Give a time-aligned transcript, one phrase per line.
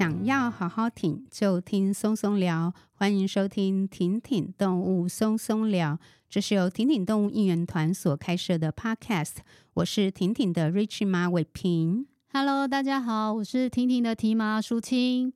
[0.00, 2.72] 想要好好挺，就听松松聊。
[2.94, 9.34] 欢迎收听挺挺动物松松聊，这是由挺挺动物应援团所开设的 Podcast。
[9.74, 12.06] 我是挺挺的 Rich 马伟平。
[12.32, 15.34] Hello，大家好，我是婷婷的提妈淑清。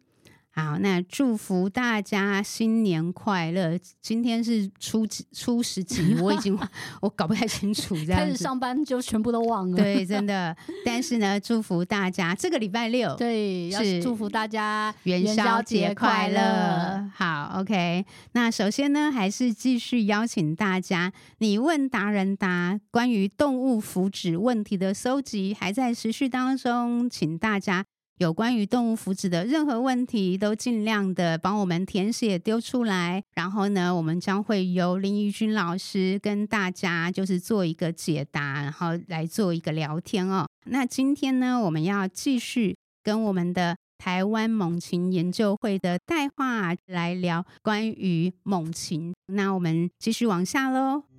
[0.56, 3.76] 好，那祝福大家新年快乐！
[4.00, 5.26] 今天是初几？
[5.32, 6.14] 初十几？
[6.20, 6.56] 我已经
[7.02, 7.96] 我搞不太清楚。
[7.96, 9.76] 这样开始上班就全部都忘了。
[9.76, 10.56] 对，真的。
[10.84, 17.10] 但是呢，祝福大家这个礼拜六， 对，是祝福大家元宵节快乐。
[17.12, 18.06] 好，OK。
[18.34, 27.84] 那首先呢，还是继续邀请大家，你问达人答，关于动物福祉问题的搜集还在持续当中，请大家。
[28.24, 33.22] 有关于动物福祉的任何问题，都尽量的帮我们填写丢出来。
[33.34, 40.46] 然后呢，我们将会由林怡君老师跟大家就是做一个解答，然后来做一个聊天哦。
[40.64, 49.12] 那今天呢，我们要继续跟我们的台湾猛禽研究会的代话来聊关于猛禽。
[49.26, 51.13] 那我们继续往下喽。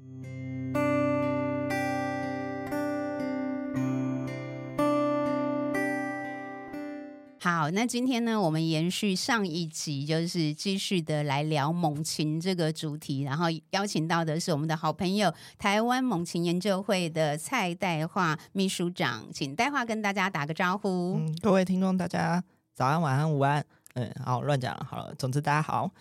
[7.39, 21.17] 好，那今天呢，我们延续上一集，就是继续的来聊猛禽这个主题，然后邀请到的是我们的好朋友台湾猛禽研究会的蔡代化秘书长，请代化跟大家打个招呼。
[21.19, 23.63] 嗯，各位听众，大家早安、晚安、午安。
[23.93, 25.91] 嗯，好，乱讲了，好了，总之大家好。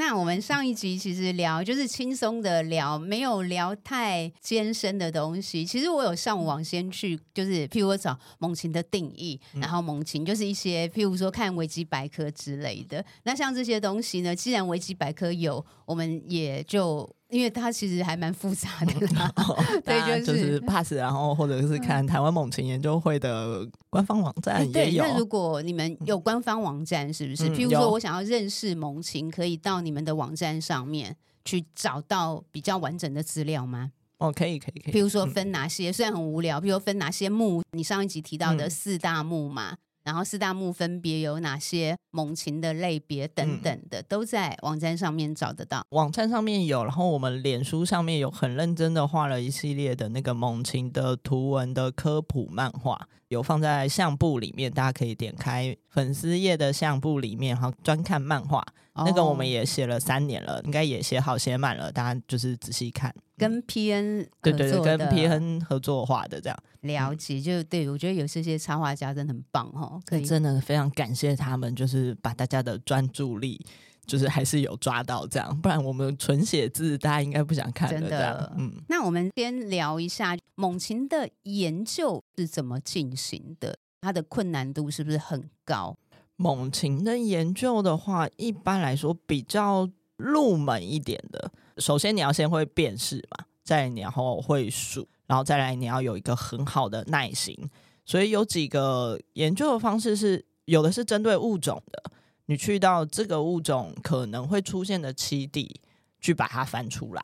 [0.00, 5.62] 那我们上一集其实聊就是轻松的聊，没有聊太艰深的东西。
[5.62, 13.04] 其实我有上网先去，就是譬如我找猛禽的定义，然后猛禽就是一些譬如说看维基百科之类的。
[13.24, 17.14] 那像这些东西呢，既然维基百科有，我们也就。
[17.30, 19.32] 因为它其实还蛮复杂的啦
[19.84, 25.04] 对，就是 pass，然后或者是看台湾猛禽研究会的官方网站也有。
[25.04, 27.48] 那如果你们有官方网站，是不是？
[27.50, 33.92] 譬如说我想要认识猛禽，可以到你们的网站上面去找到比较完整的资料吗？
[34.18, 34.94] 哦，可以，可以，可以。
[34.94, 39.76] 譬如说分哪些，虽然很无聊，譬如说分哪些目，你上一集提到的四大目嘛。
[40.04, 45.82] 然后四大目分别有哪些猛禽的类别等等的，都在网站上面找得到。
[45.90, 58.60] 网站上面有，然后我们脸书上面有很认真的画了一系列的那个猛禽的图文的科普漫画，有放在相簿里面，大家可以点开粉丝页的相簿里面，然后专看漫画。
[58.92, 63.14] 哦、那个我们也写了三年了，应该也写好写满了，大家就是仔细看。
[63.38, 73.64] 跟 PN 对对对，跟 PN 合作画的这样了解，就对我觉得有这些插画家真的很棒哦，可以真的非常感谢他们，就是把大家的专注力
[74.10, 78.00] 就是还是有抓到这样，不然我们纯写字大家应该不想看的。
[78.00, 85.96] 真的，嗯，那我们先聊一下猛禽的研究是怎么进行的，它的困难度是不是很高？
[86.34, 91.52] 猛禽的研究的话，一般来说比较入门一点的。
[91.78, 97.56] 首先你要先会辨识嘛，再然后会数，然后再来你要有一个很好的耐心。
[98.04, 102.02] 所以有几个研究的方式是，有的是针对物种的，
[102.50, 105.80] 你去到这个物种可能会出现的栖地，
[106.20, 107.22] 去把它翻出来，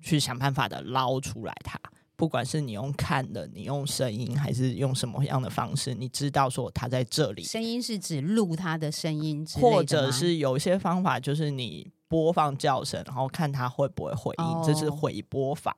[0.00, 1.78] 去想办法的捞出来它。
[2.16, 7.42] 不管是你用看的，你用声音，还是用什么样的方式，你知道说它在这里。
[7.44, 11.92] 声音是指录它的声音，或者是有一些方法就是你。
[12.08, 15.74] 播放叫声，然后看它会不会回应，oh, 这是回播法。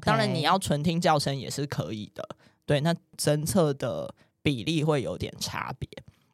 [0.00, 2.28] 当然，你要纯听叫声也是可以的。
[2.64, 4.12] 对，那侦测的
[4.42, 5.88] 比例会有点差别，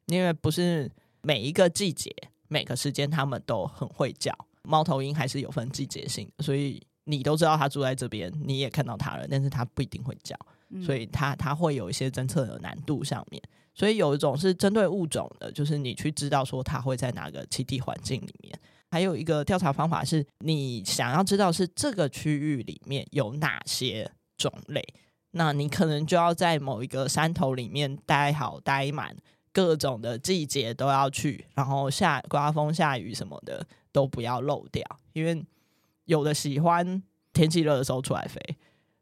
[0.07, 0.91] 因为不是
[1.23, 2.15] 每一个季节、
[2.49, 4.37] 每个时间它们都很会叫。
[4.63, 10.37] 猫头鹰还是有分季节性，所以你都知道它住在这边，你也看到它了，但是它不一定会叫，
[10.71, 13.43] 嗯、所以它它会有一些侦测的难度上面。
[13.75, 18.57] 所以有一种是针对物种的，就是你去知道说它会在哪个栖地环境里面。
[18.91, 24.85] 还有一个调查方法是，你想要知道是这个区域里面有哪些种类，
[25.31, 29.17] 那你可能就要在某一个山头里面待好、待满，
[29.53, 35.45] 各种的季节都要去，然后下刮风下雨什么的都不要漏掉，因为
[36.07, 37.03] 有的喜欢
[37.33, 38.41] 天气热的时候出来飞，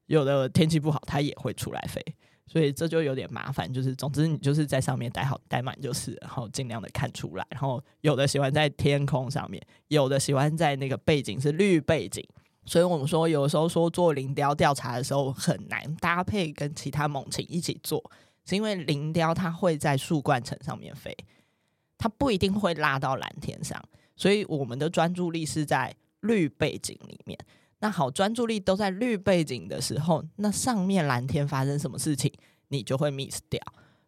[0.07, 2.03] 有的天气不好它也会出来飞。
[2.47, 7.47] 所以这就有点麻烦，就是总之你就是在上面待好待满就是，然后尽量的看出来。
[7.51, 12.27] 然后有的喜欢在天空上面，有的喜欢在那个背景是绿背景。
[12.65, 18.03] 所以我们说有时候说做林雕调查的时候很难搭配跟其他猛禽一起做，
[18.51, 21.17] 是因为林雕它会在树冠层上面飞，
[21.97, 23.83] 它不一定会拉到蓝天上，
[24.17, 27.39] 所以我们的专注力是在绿背景里面。
[27.79, 32.31] 那好，专注力都在绿背景的时候，那上面蓝天发生什么事情，
[32.69, 33.59] 你就会 miss 掉。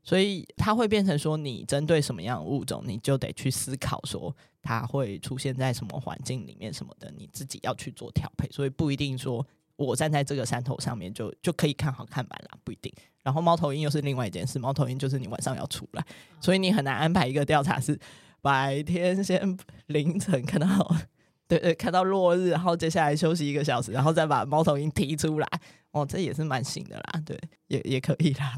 [0.02, 8.48] 所以它会变成说，你针对什么样的物种，你就得去思考说它会出现在什么环境里面什么的，你自己要去做调配。
[8.50, 9.46] 所以不一定说
[9.76, 12.92] 我站在这个山头上面就就可以看好看满了，不一定。
[13.22, 16.04] 然后猫头鹰又是另外一件事，猫头鹰就是你晚上要出来，
[16.40, 17.98] 所以你很难安排一个调查是
[18.40, 20.96] 白天先凌晨看到，
[21.46, 25.48] 对对，看到落日，然后接下来休息一个小时，然后再把猫头鹰提出来。
[25.92, 28.56] 哦，这也是蛮行的啦，对，也也可以啦。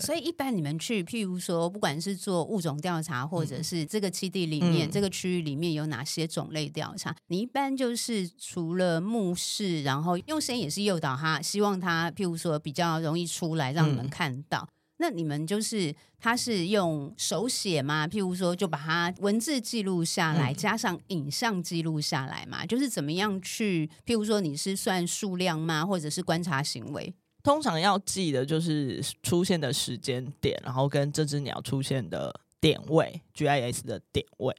[0.00, 14.60] 所以一般你们去，譬如说，不管是做物种调查，或者是这个基地里面、嗯、这个区域里面有哪些种类调查，你一般就是除了目视，然后用声音也是诱导他，希望他譬如说比较容易出来，让你们看到。
[14.60, 18.06] 嗯、那你们就是他是用手写吗？
[18.06, 22.64] 譬如说，就把它文字记录下来，加上影像记录下来嘛？
[22.64, 23.90] 就是怎么样去？
[24.06, 25.84] 譬如说，你是算数量吗？
[25.84, 27.12] 或者是观察行为？
[27.42, 34.54] 通常要记的就是出现的时间点，然后跟这只鸟出现的点位，GIS 的点位。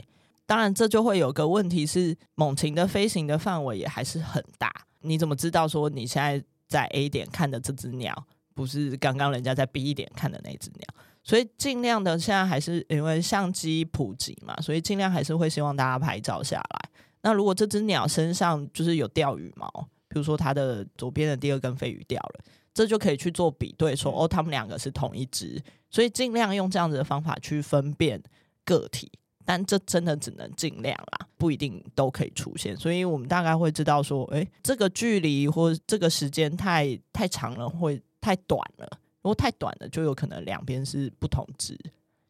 [0.46, 4.74] 当然，这就会有个问题是，猛禽的飞行的范围也还是很大。
[5.02, 10.88] 你怎么知道说你现在在 A 点看的这只鸟，不是刚刚人家在 B 点看的那只鸟？
[11.24, 16.90] 所以尽量的，现在还是因为相机普及嘛，所以尽量还是会希望大家拍照下来。
[17.22, 19.70] 那如果这只鸟身上就是有掉羽毛，
[20.08, 22.40] 比如说它的左边的第二根飞羽掉了。
[22.74, 28.22] 这就可以去做比对说，说哦，他们两个是同一只，所以尽量用这样子的方法去分辨
[28.64, 29.12] 个体，
[29.44, 32.78] 但这真的只能尽量啦，不一定都可以出现。
[32.78, 38.88] 所以我们大概会知道说，诶，这个距离或这个时间太太长了，会太短了。
[39.22, 41.78] 如果太短了，就有可能两边是不同只，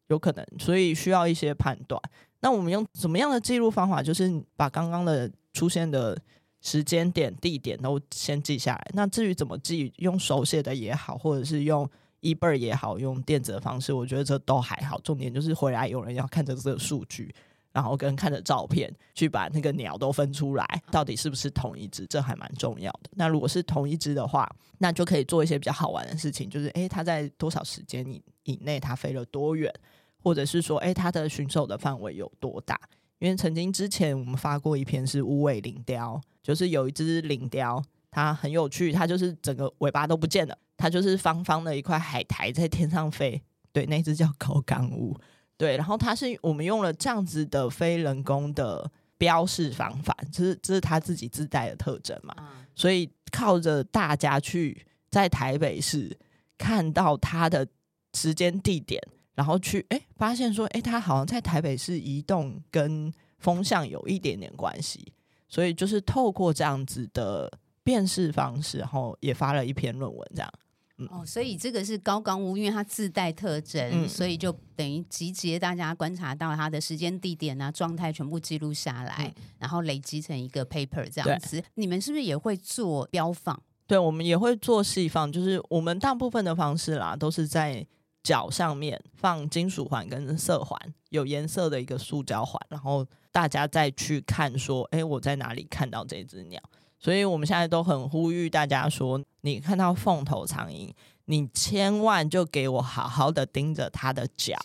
[0.08, 2.02] 有可能，所以需要一些判断。
[2.40, 4.02] 那我们用什么样的记录方法？
[4.02, 6.20] 就是把刚刚的出现的。
[6.62, 8.92] 时间点、地点都先记下来。
[8.94, 11.90] 那至于怎么记，用手写的也好，或者是用
[12.22, 15.00] e b 也好，用电子的方式，我觉得这都还好。
[15.02, 17.34] 重点就是回来有人要看着这个数据，
[17.72, 23.10] 然后跟看着照片去把那个鸟都分出来，到底是不是同一只，这还蛮重要的。
[23.16, 29.74] 那如果是同一只的话，那就可以做一些比较好玩的事情，就是诶，它在多少时间以以内，它飞了多远，
[30.22, 32.78] 或者是说，诶，它的巡守的范围有多大？
[33.20, 43.42] 因为曾经之前我们发过一篇是无尾领雕，就是有一只领雕，它很有趣，它就是整个尾巴都不见了，它就是方方的一块海苔在天上飞。
[43.72, 45.16] 对，那只叫高岗乌。
[45.58, 52.34] 对，然后它是我们用了这样子的非人工的标示方法，就是这是它自己自带的特征嘛，
[52.74, 56.18] 所以靠着大家去在台北市
[56.58, 57.68] 看到它的
[58.14, 59.02] 时间地点。
[59.36, 65.14] 然后去哎，发现说哎，它好像在台北市移动跟风向有一点点关系，
[65.48, 67.50] 所以就是透过这样子的
[67.84, 70.54] 辨识方式，然后也发了一篇论文这样。
[70.98, 81.64] 嗯、哦，所以这个是高岗屋，因为它自带特征，嗯、所以就等于集结大家观察到它的时间、地点啊、状态全部记录下来，嗯、然后累积成一个 paper 这样子。
[81.76, 83.58] 你们是不是也会做标访？
[83.88, 87.88] 对，我们也会做细放，就是我们大部分的方式啦，都是在。
[88.24, 90.80] 脚上面放金属环跟色环，
[91.10, 96.62] 有颜色的一个塑胶环，然后大家再去看说，哎，我在哪里看到这只鸟？
[97.00, 100.94] 所以我们现在都很呼吁大家说，你看到凤头苍鹰，
[101.26, 104.58] 你千万就给我好好的盯着它的脚，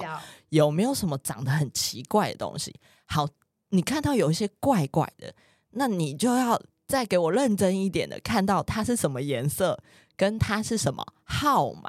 [0.49, 2.75] 有没有什么长得很奇怪的东西？
[3.06, 3.28] 好，
[3.68, 5.32] 你看到有一些怪怪的，
[5.70, 9.80] 那你就要再给我认真一点的看到它是什么颜色，
[10.16, 11.88] 跟它是什么号码。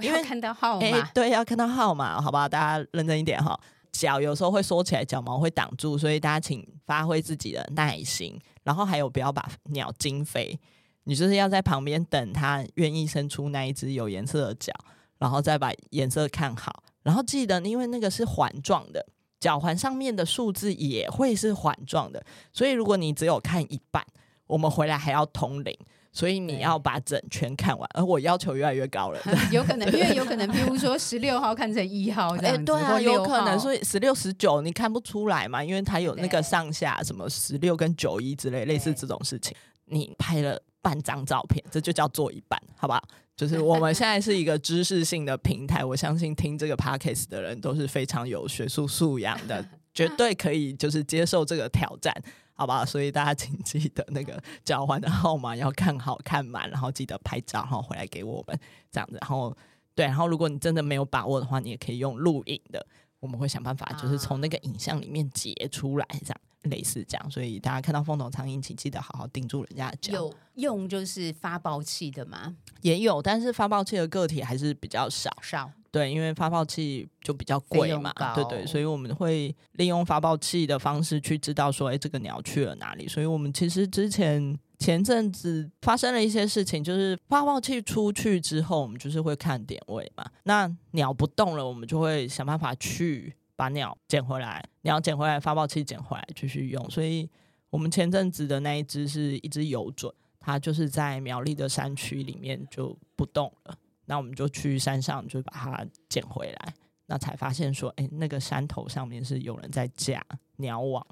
[0.00, 3.58] 因为看到号码，欸，对，要看到号码，好不好，大家认真一点哈。
[3.92, 10.60] 脚有时候会缩起来，脚毛会挡住，所以大家请发挥自己的耐心，然后还有不要把鸟惊飞，
[11.04, 14.70] 你就是要在旁边等它愿意伸出那一只有颜色的脚，
[15.18, 19.06] 然后再把颜色看好，然后记得，因为那个是环状的，
[19.40, 22.22] 脚环上面的数字也会是环状的，
[22.52, 24.04] 所以如果你只有看一半，
[24.46, 25.74] 我们回来还要通灵。
[26.16, 29.20] 所以你要把整圈看完，而我要求越来越高了。
[29.52, 33.60] 有可能，因为有可能，譬如 说十六号看成一号这样子，欸、对啊，有可能。
[33.60, 35.62] 所以十六、十九你看不出来嘛？
[35.62, 39.54] 因为它有那个上下什么十六跟九一之类，类似这种事情。
[39.84, 43.02] 你拍了半张照片，这就叫做一半，好不好？
[43.36, 52.14] 就是我们现在是一个知识性的平台，我相信听这个 podcast 的人都是非常有学术素养的， 绝对可以就是接受这个挑战。
[52.56, 58.58] 好吧，所以大家请记得那个交换的号码要看好看满，然后记得拍照，然后回来给我们
[58.90, 59.18] 这样子。
[59.20, 59.54] 然后
[59.94, 62.86] 对，然后如果你真的没有把握的话，你也可以用录影的，
[63.20, 67.30] 我们会想办法，就是从那个影像里面截出来，这样类似这样。
[67.30, 70.12] 所以大家看到凤头苍蝇，请记得好好盯住人家的脚。
[70.12, 72.56] 有用就是发报器的吗？
[72.82, 75.30] 也有，但是发报器的个体还是比较少。
[75.42, 75.70] 少。
[75.92, 83.08] 对，因为发报器就比较贵嘛，对对，所以我们会利用发报器的方式去知道说，哎，这个鸟去了哪里。
[83.08, 90.26] 所以我们其实之前前阵子发生了一些事情，就是发报器出去之后，我们就是会看点位嘛。
[90.42, 96.90] 那鸟不动了，我们就会想办法去把鸟捡回来，鸟捡回来，发报器捡回来继续用。
[96.90, 97.28] 所以
[97.70, 103.76] 我们前阵子的那一只是一只游隼，它就是在苗栗的山区里面就不动了。
[104.04, 106.74] 那我们就去山上，就把它捡回来。
[107.06, 110.24] 那才发现说，哎、那个山头上面是有人在架
[110.56, 111.04] 鸟网，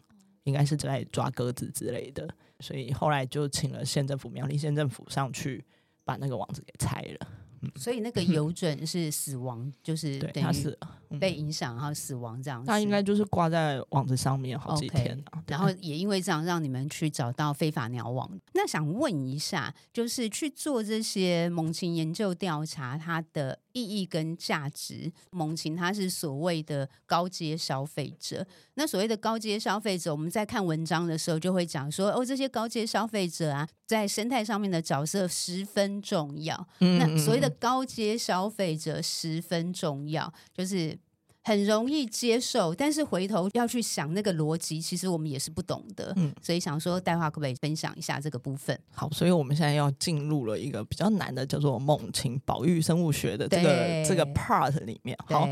[0.42, 2.28] 应该是在抓鸽子之类的。
[2.60, 5.64] 所以后来就请了县政府苗栗县政府上去
[6.04, 7.28] 把那个网子给拆了。
[7.76, 10.78] 所以那个游隼是死亡，就是对，它是
[11.20, 12.66] 被影响然后死亡这样子。
[12.66, 18.30] 它应该就是挂在网子上面好几天了，然后也因为这样让你们去找到非法鸟网。
[18.52, 25.12] 那想问一下，就是去做这些猛禽研究调查，它的意义跟价值？
[25.30, 36.54] 猛禽它是所谓的高阶消费者，那所谓的高阶消费者，我们在看文章的时候就会讲说，哦，这些高阶消费者啊，在生态上面的角色十分重要。
[36.80, 40.98] 嗯嗯嗯，那所谓的高阶消费者十分重要，就是。
[41.46, 46.10] 很容易接受，但是回头要去想那个逻辑，其实我们也是不懂的。
[46.16, 48.74] 嗯，所以想说，待会可不可以分享一下这个部分？
[48.94, 55.14] 好，所以我们现在要进入了一个比较难的，叫做猛禽保育生物学的这个这个 part 里面。
[55.26, 55.46] 好，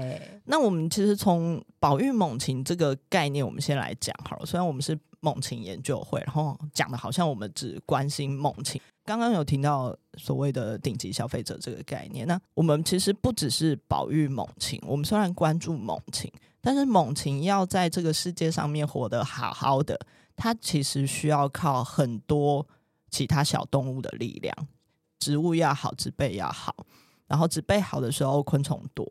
[0.46, 4.46] 那我们其实从保育猛禽这个概念，我们先来讲好了。
[4.46, 8.80] 虽然我们是猛禽研究会，然后讲的好像我们只关心猛禽。
[9.12, 20.00] 刚刚有提到所谓的顶级消费者这个概念，那我们其实不只是保育猛禽，我们虽然关注猛禽，但是猛禽要在这个世界上面活得好好的，
[20.34, 22.66] 它其实需要靠很多
[23.10, 24.56] 其他小动物的力量，
[25.18, 26.74] 植物要好，植被要好，
[27.26, 29.06] 然后植被好的时候，昆虫多，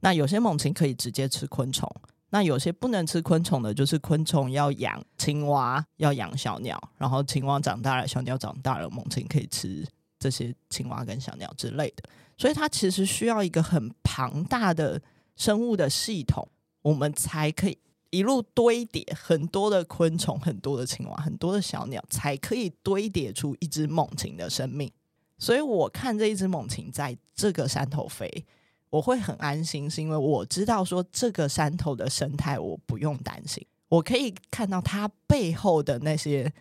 [0.00, 1.86] 那有些猛禽可以直接吃昆虫。
[2.30, 9.86] 那有些不能吃昆虫的，就是昆虫要养青蛙，要养小鸟，然后青蛙长大了，小鸟长大了，猛禽可以吃
[10.18, 12.04] 这些青蛙跟小鸟之类的。
[12.36, 15.00] 所以它其实需要一个很庞大的
[15.36, 16.46] 生物的系统，
[16.82, 17.78] 我们才可以
[18.10, 24.92] 一路堆叠很多的昆虫、很多的青蛙、很多的小鸟，才可以堆叠出一只猛禽的生命。
[25.38, 28.44] 所以我看这一只猛禽在这个山头飞。
[28.90, 36.52] 我会很安心，是因为我知道说这个山头的生态我不用担心，我可以看到它背后的那些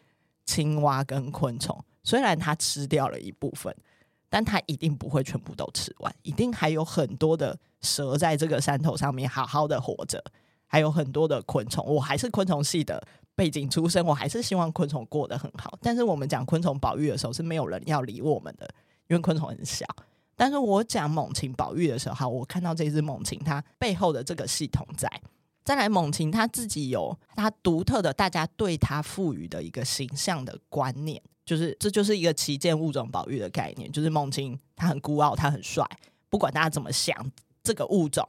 [0.45, 1.83] 青蛙跟昆虫。
[2.03, 3.75] 虽然它吃掉了一部分，
[4.29, 10.23] 但它一定不会全部都吃完，一定还有很多的蛇在这个山头上面好好的活着，
[10.65, 11.85] 还有很多的昆虫。
[11.85, 13.05] 我还是昆虫系的
[13.35, 15.77] 背景出身，我还是希望昆虫过得很好。
[15.81, 18.67] 但是我们讲昆虫保育的时候，是没有人要理我们的，
[19.07, 19.85] 因为昆虫很小。
[20.37, 25.09] 但是我讲猛禽保育的时候，我看到这只猛禽，它背后的这个系统在。
[25.65, 35.83] 再来，猛禽它自己有它独特的，大家对它赋予的一个形象的观念，就是这就是一个旗舰物种保育的概念，就是猛禽它很孤傲，它很帅，
[36.29, 37.13] 不管大家怎么想
[37.63, 38.23] 这个物种，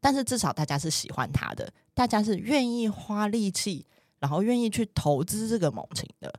[0.00, 3.86] 但是至少大家是喜欢它的，大家是愿意花力气，
[4.18, 6.34] 然后愿意去投资这个猛禽的。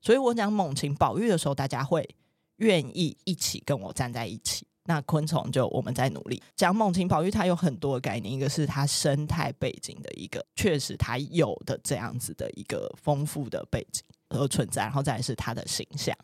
[0.00, 2.16] 所以我讲猛禽保育的时候，大家会。
[2.56, 16.16] 愿意一起跟我站在一起，那昆虫就我们在努力讲猛禽保育，它有很多的概念，一个是它生态背景的一个，确实它有的这样子的一个丰富的背景而存在，然后再是它的形象。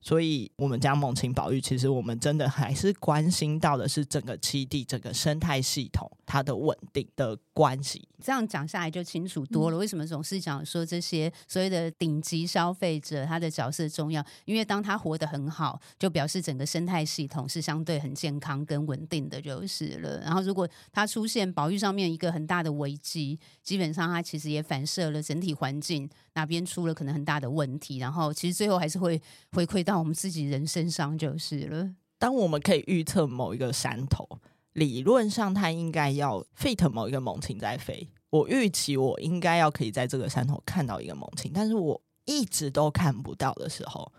[0.00, 8.06] 所以，我们讲猛禽保育，其实我们真的还是关心到的是整个栖地、整个生态系统它的稳定的关系。
[8.22, 9.76] 这样讲下来就清楚多了。
[9.76, 14.24] 为什么总是讲说这些所谓的顶级消费者他的角色重要？
[14.44, 20.20] 因为当他活得很好，就表示整个生态系统是相对很健康跟稳定的，就是了。
[20.20, 29.20] 然后，如果它出现保育上面一个很大的危机，基本上它其实也反射了整体环境哪边出了可能很大的问题，然后其实最后还是会
[29.52, 29.94] 回馈到。
[29.98, 31.88] 我们自己人身上就是了。
[32.18, 34.28] 当我们可以预测某一个山头，
[34.74, 38.08] 理论上它应该要 fit 某一个猛禽在飞。
[38.30, 44.12] 我预期我应该要可以在这个山头看到一个猛禽，但是我一直都看不到的时候，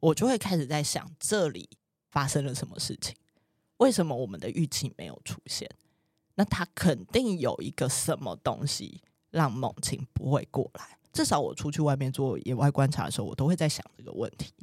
[0.00, 1.68] 我就会开始在想，这里
[2.10, 3.14] 发生了什么事情？
[3.76, 5.70] 为什么我们的预期没有出现？
[6.34, 10.96] 那它肯定有一个什么东西让猛禽不会过来。
[11.12, 14.54] 至少我出去外面做野外观察的时候，我都会在想这个问题。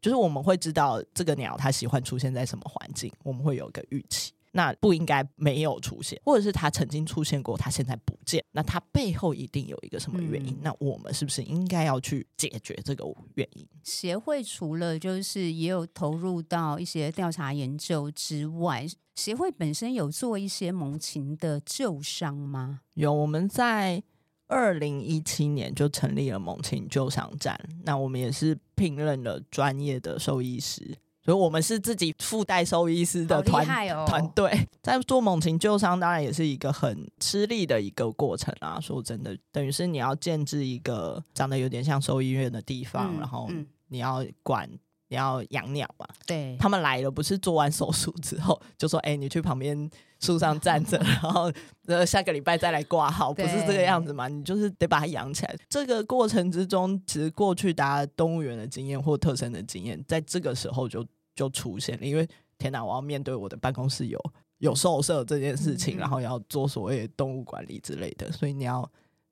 [0.00, 4.32] 就是我们会知道这个鸟它喜欢出现在什么环境，我们会有一个预期。
[4.56, 10.54] 那不应该没有出现，或者是他曾经出现过，他现在不见，那他背后一定有一个什么原因？
[10.54, 13.66] 嗯、那我们是不是应该要去解决这个原因？
[13.82, 22.82] 协会除了就是也有投入到一些调查研究之外，协会本身有做一些蒙禽的救伤吗？
[22.94, 24.04] 有，我们在
[24.46, 30.96] 二零一七年就成立了蒙禽救伤站，那我们也是聘任了专业的兽医师。
[31.24, 33.66] 所以，我们是自己附带兽医师的团
[34.06, 38.78] 团队，在做猛禽救伤，当然也是一个很吃力的一个过程啊。
[38.80, 43.48] 说真的，等于是你要建置一个长得有点像兽医院的地方，嗯、然后
[43.88, 44.68] 你要管。
[45.08, 46.06] 你要养鸟嘛？
[46.26, 49.88] 对，他们来了，不是做完手术之后就说：“哎、欸，你去旁边
[50.18, 51.52] 树上站着， 然后
[51.86, 54.26] 呃下个礼拜再来挂号，不是这个样子嘛？
[54.28, 55.54] 你就是得把它养起来。
[55.68, 62.06] 这个过程之中，其实过去大家动物园的经验或特生的经验，在这个时候就就出现了。
[62.06, 64.18] 因为天哪，我要面对我的办公室有
[64.58, 68.90] 有兽舍这件事情，嗯、然后要做所谓的动物管理之类的，所以你要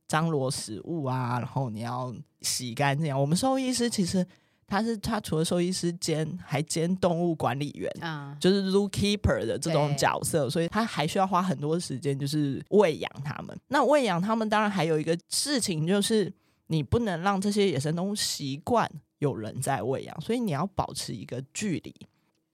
[0.08, 3.18] 张罗食物啊，然后你要洗干净。
[3.18, 4.26] 我们兽医师其实。
[4.64, 13.54] 他是他除了兽医师兼还兼动物管理员啊，就是 zookeeper 的这种角色，所以他还需要花很多时间，就是喂养他们。
[13.68, 16.32] 那喂养他们，当然还有一个事情，就是
[16.68, 18.90] 你不能让这些野生动物习惯
[19.22, 21.94] 有人在喂养，所以你要保持一个距离。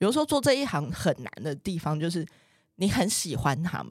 [0.00, 2.26] 有时候做这一行很难的地方，就是
[2.76, 3.90] 你很喜欢他们。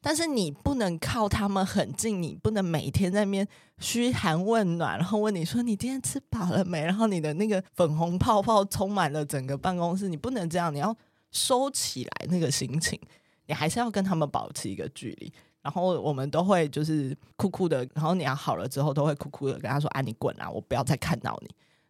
[0.00, 3.46] 但是你不能靠他们很近，你不能每天在那边
[3.78, 6.82] 嘘寒问暖，然后问你说你今天吃饱了没？
[6.82, 10.94] 然后你的那个粉红泡泡充满了整个办公室，你不能这样，你要
[11.30, 13.00] 收起来那个心情，
[13.46, 15.32] 你还是要跟他们保持一个距离。
[15.62, 21.48] 然后我们都会就是酷酷的，然后你要好了之后都会酷酷的跟他说啊，你滚啊，我不要再看到你，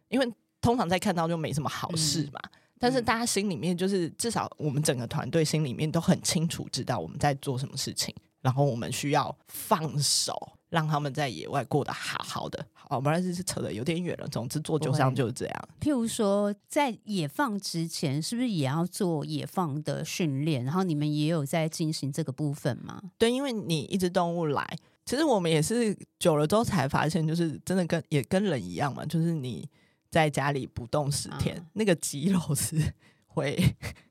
[0.09, 2.39] 因为通常在看到就没什么好事嘛。
[2.43, 12.63] 嗯但是大家心里面就是，至少我们整个团队心里面都很清楚，知道我们在做什么事情，然后我们需要放手，让他们在野外过得好好的。
[12.75, 14.27] 好，不然就是扯的有点远了。
[14.27, 15.69] 总之做救伤就是这样。
[15.81, 20.63] 譬如说，在野放之前，是不是也要做野放的训练？
[20.63, 23.01] 然后你们也有在进行这个部分吗？
[23.17, 24.63] 对，因为你一只动物来，
[25.03, 29.67] 其实我们也是久了之后才发现，就是真的跟也跟人一样嘛，就是你。
[30.17, 32.75] 在家里不动十天，嗯、那个肌肉是
[33.27, 33.55] 会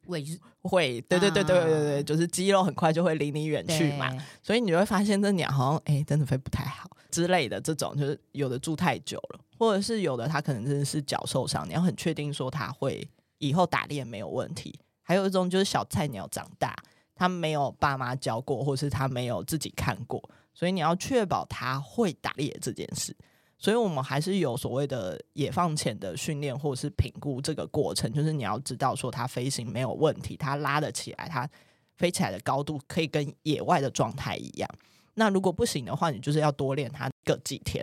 [0.06, 0.24] 会
[0.62, 4.08] 会，对对对对对对，就是肌肉很快就会离你远去嘛，
[4.40, 13.04] 所以你会发现这鸟好像哎，真的飞不太好之类的这种，就是有的住太久了，或者是有的它可能真的是脚受伤，你要很确定说它会
[13.38, 14.78] 以后打猎没有问题。
[15.02, 16.76] 还有一种就是小菜鸟长大，
[17.14, 20.22] 他没有爸妈教过，或是他没有自己看过，
[20.54, 23.16] 所以你要确保他会打猎这件事。
[23.58, 28.12] 所以，我们还是有所谓的野放前的训练，或者是评估这个过程。
[28.12, 31.48] 就是你要知道，说它飞行没有问题，它拉得起来，它
[31.96, 34.68] 飞起来的高度可以跟野外的状态一样。
[35.14, 37.82] 那如果不行的话，你就是要多练它个几天。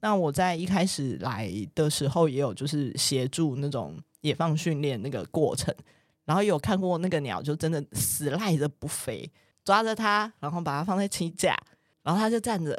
[0.00, 5.72] 那我在一开始来的时候，也有就是协助那种野放训练那个过程，
[6.24, 9.30] 然后有看过那个鸟就真的死赖着不飞，
[9.64, 11.56] 抓着它，然后把它放在起架，
[12.02, 12.76] 然后它就站着。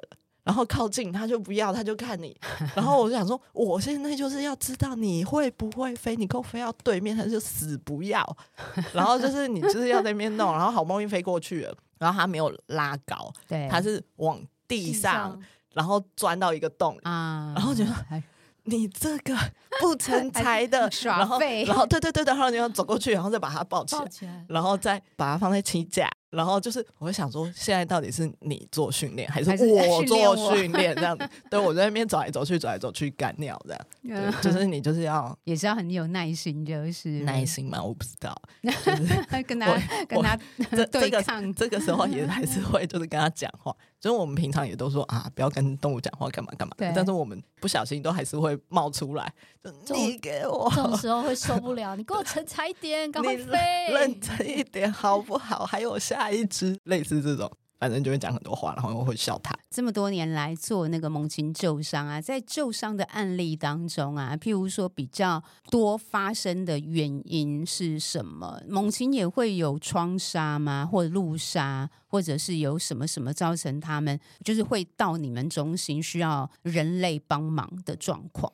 [0.48, 2.34] 然后靠近他就不要，他就看你。
[2.74, 8.38] 然后我就想说，我现在就是要知道你会不会飞，你给我飞到对面，他就死不要。
[8.94, 15.38] 然后就是你就是要在那边弄，然后好不容易飞过去了，然后他没有拉高，对，他是往地上，
[15.74, 18.24] 然后钻到一个洞啊，然后觉得
[18.64, 19.36] 你这个
[19.82, 26.10] 不成才的 耍废，然后对对对，然后你要走过去，然后再把它抱起来，起来然后再把它放在起架。
[26.30, 30.94] 然后就是，我会想说，现在到底是你做训练，还是我做训练？
[30.96, 33.88] 这样子，对，我在那边走来走去，走来走去干鸟这样。
[34.04, 39.76] 对，就是你就是要，也是要很有耐心，就是耐心嘛，我不知道， 就是跟他
[40.08, 40.38] 跟他
[40.92, 43.76] 对抗，这个时候也还是会就是跟他讲话。
[44.00, 46.74] 就是我们平常也都说啊，不要跟动物讲话，干嘛干嘛。
[46.78, 46.92] 对。
[46.96, 49.34] 但是我们不小心都还是会冒出来。
[49.94, 50.72] 你给我。
[50.76, 53.58] 这种时候会受不了，你给我成才一点，赶快飞。
[53.92, 55.66] 认真一点好不好？
[55.66, 57.52] 还有下一只，类似这种。
[57.80, 59.56] 反正就会讲很多话，然后又会笑他。
[59.70, 68.60] 这么多年来做那个猛禽救伤啊，在救伤的案例当中啊，譬如说比较多发生的原因是什么？
[68.68, 70.90] 猛禽也会有窗杀吗？
[70.92, 78.52] 或者路杀，或者是有什么什么造成他们就是会到你们中心需要人类帮忙的状况？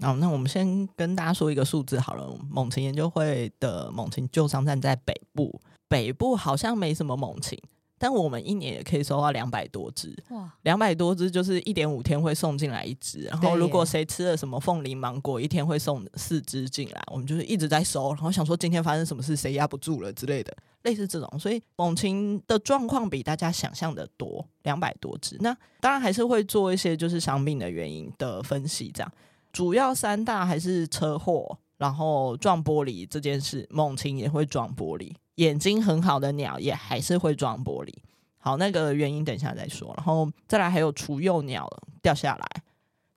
[0.00, 2.28] 好，那我们先跟大家说一个数字好了。
[2.50, 7.58] 猛禽研究会的猛禽救伤站在北部，北部好像没什么猛禽。
[7.98, 13.20] 但我们一年也可以收到两百多只，哇，两百多只就是一点五天会送进来一只。
[13.20, 17.02] 然后如果谁吃了什么凤梨芒果，一天会送四只进来。
[17.10, 21.38] 我们就是一直在收，然后想说今天发生什么事，谁压不住了之类的，类似这种。
[21.38, 25.38] 所以猛禽的状况比大家想象的多，两百多只。
[25.40, 29.10] 那当然还是会做一些就是伤病的原因的分析，这样
[29.56, 35.14] 主要三大还是车祸，然后撞玻璃这件事，猛禽也会撞玻璃。
[35.36, 37.90] 眼睛很好的鸟也还是会撞玻璃，
[38.36, 39.94] 好，那个原因等一下再说。
[39.96, 41.66] 然后再来还有雏幼鸟
[42.02, 42.62] 掉下来，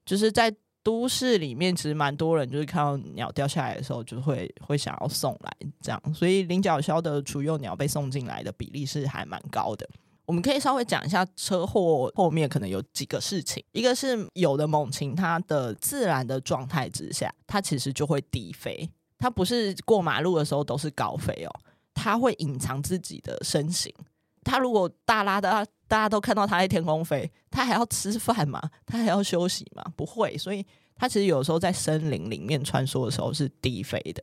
[0.06, 0.50] 就是在
[0.82, 6.02] 都市里面，其实蛮多人就是看到鸟掉下来的时候，就会会想要送来这样。
[6.14, 9.86] 所以林角鸮的雏幼鸟被送进来的比例是还蛮高的。
[10.30, 18.88] 我们可以稍微讲一下车祸后面可能有几个事情，一个是有的猛禽它的自然的状态之下，它其实就会低飞，
[19.18, 21.60] 它不是过马路的时候都是高飞哦。
[21.96, 23.92] 它会隐藏自己的身形。
[24.44, 28.62] 它如果大拉的，大家都看到它在天空飞，它还要吃饭吗？
[28.86, 29.84] 它还要休息吗？
[29.96, 30.38] 不会。
[30.38, 30.64] 所以
[30.96, 34.22] 它其实有时候在森林里面穿梭的时候是低飞的。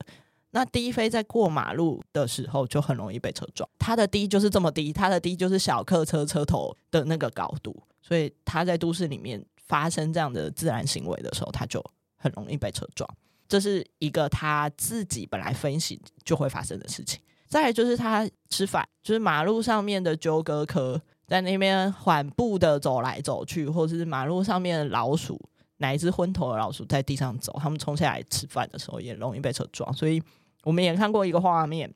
[0.50, 3.68] 那低飞在过马路的时候就很容易被车撞。
[3.78, 7.82] 它的低就是这么低，它的低就是小客车车头的那个高度。
[8.00, 11.85] 所以它在都市里面发生这样的自然行为的时候，它就
[12.16, 13.09] 很容易被车撞。
[13.48, 17.20] 这是一个它自己本来分析就会发生的事情。
[17.48, 25.40] 再就是它吃饭，就是马路上面的纠葛科在那边缓步的走来走去，或者是马路上面的老鼠，
[25.78, 29.92] 哪一只昏头的老鼠在地上走，他们冲下来吃饭的时候也容易被车撞。
[29.92, 30.22] 所以
[30.62, 31.92] 我们也看过一个画面，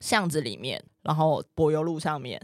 [0.00, 2.40] 巷子里面，然后柏油路上面，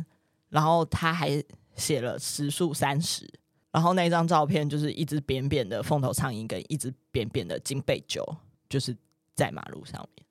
[0.48, 1.42] 然后他还
[1.74, 3.28] 写了时速三十，
[3.70, 8.24] 然后那张照片就是一只扁扁的凤头苍蝇跟一只扁扁的金背鸠，
[8.68, 8.96] 就是
[9.34, 10.26] 在马路上面，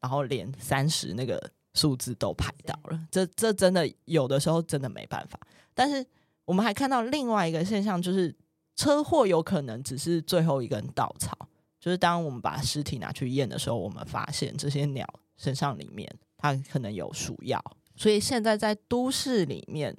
[0.00, 1.50] 然后连三十那个。
[1.74, 5.40] 数字都排到了，这这真的有的时候真的没办法。
[5.72, 6.06] 但是
[6.44, 8.30] 我们还看到另外一个现象，就是
[8.76, 11.36] 车祸有可能只是最后一根稻草。
[11.80, 15.06] 就是当我们把尸体拿去验的时候，我们发现这些鸟
[15.36, 17.62] 身上里面它可能有鼠药。
[17.96, 19.96] 所以现在在都市里面，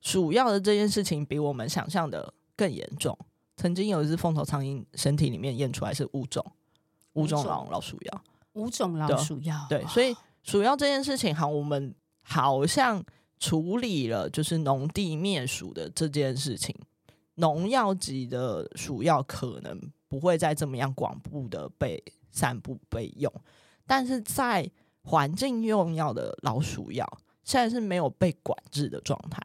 [0.00, 3.16] 鼠药的这件事情比我们想象的更严重。
[3.56, 6.44] 曾经有一只凤头苍蝇身体里面验出来是五种
[7.12, 10.14] 五种老老鼠药，五种老鼠药，对，所以。
[10.42, 13.04] 鼠药这件事情，好，我们好像
[13.38, 16.74] 处理了，就是农地灭鼠的这件事情。
[17.40, 23.32] 农药级的鼠药可能不会再这么样广布的被散布被用，
[23.86, 24.70] 但是在
[25.02, 27.06] 环境用药的老鼠药，
[27.42, 29.40] 现在是没有被管制的状态，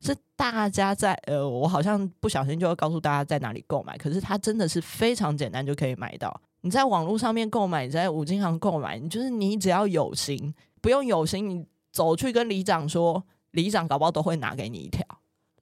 [0.00, 6.40] 是大家在呃，我好像不小心就要告诉大家在哪里购买，可是它真的是非常简单就可以买到。
[6.62, 15.04] 你在网络上面购买，你在五金行购买，你就是你只要有心，不用有心，你走去跟里长说，里长搞不好都会拿给你一条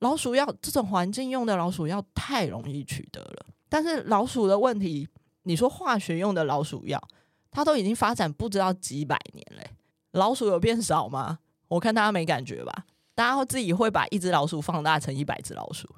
[0.00, 0.46] 老鼠药。
[0.61, 5.08] 这种环境用的老鼠药太容易取得了，但是老鼠的问题，
[5.42, 7.02] 你说化学用的老鼠药，
[7.50, 9.70] 它都已经发展不知道几百年嘞，
[10.12, 11.38] 老鼠有变少吗？
[11.68, 12.87] 我看大家没感觉吧？
[13.14, 15.88] 大家会自己会把一只老鼠放大成一百只老鼠，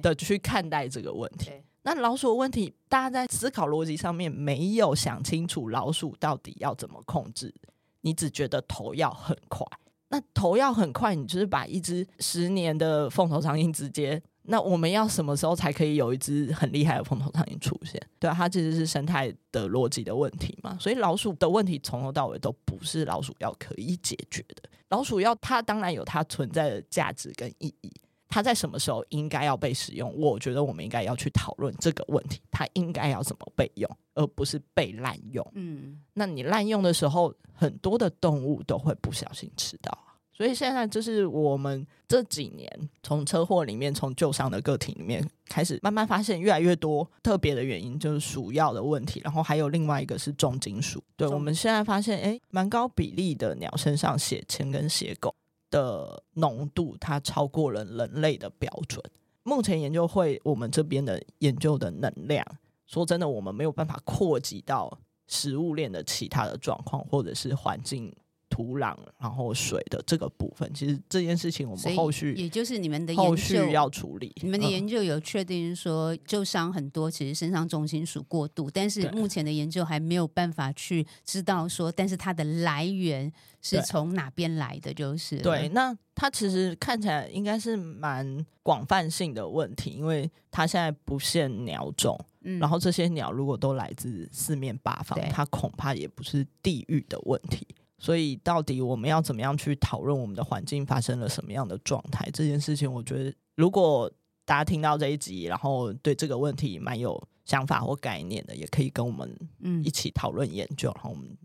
[0.00, 1.50] 的去看待这个问题。
[1.82, 7.54] 那老鼠的问题，大家在思考逻辑上面没有想清楚，老鼠到底要怎么控制？
[8.00, 9.66] 你只觉得头要很快，
[10.10, 18.00] 那头要很快，你就是把一只十年的凤头苍蝇直接，那我们要什么时候才可以有一只很厉害的凤头苍蝇出现？
[18.18, 20.76] 对啊，它其实是生态的逻辑的问题嘛。
[20.80, 24.68] 所以老鼠的问题从头到尾都不是老鼠药可以解决的。
[24.88, 27.92] 老鼠药它当然有它存在的价值跟意义。
[28.30, 30.16] 它在什么时候应该要被使用？
[30.16, 32.40] 我觉得我们应该要去讨论这个问题。
[32.50, 35.46] 它应该要怎么被用，而不是被滥用。
[35.54, 39.98] 嗯，那你滥用的时候，很多的动物都会不小心吃到。
[40.32, 42.66] 所以现在就是我们这几年
[43.02, 49.20] 从车祸里面，从旧伤的个体里面开始慢慢发现越来越多特别的原因，就是鼠药的问题。
[49.22, 51.02] 然后还有另外一个是重金属。
[51.14, 55.30] 对，我们现在发现，诶，蛮高比例的鸟身上血铅跟血汞
[55.70, 59.02] 的浓度，它超过了人类的标准。
[59.42, 62.44] 目前研究会我们这边的研究的能量，
[62.86, 68.14] 说真的，我们没有办法扩及到食物链的其他的状况，或者是环境。
[68.50, 74.34] 土壤，然后水的这个部分，其实这件事情我们后续也就是你们的后续要处理。
[74.42, 83.32] 你们的研究有确定说，旧伤很多，其实身上重金属过度，但是目前的研究还没有办法去知道说，但是它的来源
[83.62, 85.68] 是从哪边来的，就是对。
[85.68, 97.66] 那它其实看起来应该是蛮广泛性的问题，因为它现在不限鸟种，嗯，然后这些鸟如果都来自四面八方，它恐怕也不是地域的问题。
[98.00, 102.90] 所以到底我们要怎么样去讨论我们的环境发生了什么样的状态这件事情？
[102.90, 104.10] 我觉得如果
[104.44, 109.38] 大家听到这一集，然后对这个问题蛮有想法或概念的，也可以跟我们
[109.84, 111.38] 一起讨论研究，嗯、然后我们。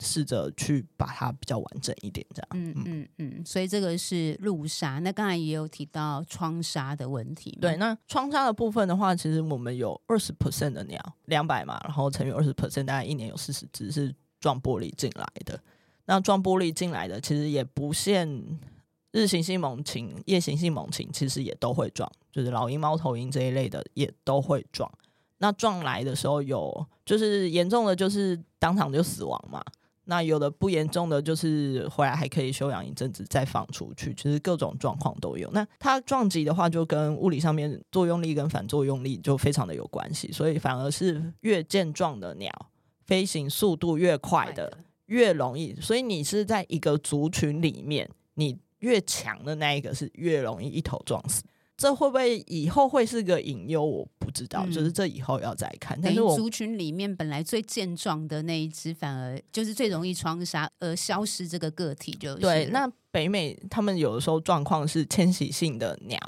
[0.00, 2.48] 试着去把它比较完整一点，这样。
[2.52, 4.98] 嗯嗯嗯，所以这个是路杀。
[4.98, 7.56] 那刚才也有提到窗杀的问题。
[7.62, 15.58] 对，那窗杀的部分的话，其实我们有二十 percent 的鸟，两百嘛，然后乘以二十 percent，大概一年有四十只是撞玻璃进来的。
[16.06, 18.42] 那撞玻璃进来的，其实也不限
[19.12, 24.90] 日行性猛禽、夜行性猛禽，其实也都会撞，就是老鹰、猫头鹰这一类的也都会撞。
[25.38, 29.62] 那撞来的时候有，就是严重的，就是当场就死亡嘛。
[30.08, 35.50] 那有的不严重的，就是回来还可以休养一阵子再放出去，其实各种状况都有。
[35.50, 42.48] 那它撞击的话，就跟物理上面作用力跟反作用力就非常的有关系，所以反而是越健壮的鸟，
[43.04, 45.74] 飞行速度越快的越容易。
[45.80, 51.42] 所以你是在一个族群里面，你越强的那一个是越容易一头撞死。
[51.76, 53.84] 这会不会以后会是个隐忧？
[53.84, 56.00] 我不知道，嗯、就是这以后要再看。
[56.00, 62.66] 但是族群里面本来最健壮的那一只，反而就是最容易窗杀而消失这个个体就，就是对。
[62.72, 66.18] 那北美他们有的时候状况是迁徙性的鸟，